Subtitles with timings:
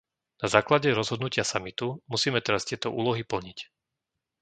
[0.41, 3.57] Na základe rozhodnutia samitu musíme teraz tieto úlohy plniť.